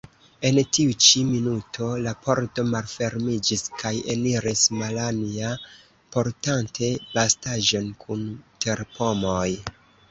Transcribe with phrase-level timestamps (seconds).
[0.47, 5.53] En tiu ĉi minuto la pordo malfermiĝis kaj eniris Malanja,
[6.17, 8.27] portante bastaĵon kun
[8.67, 9.49] terpomoj.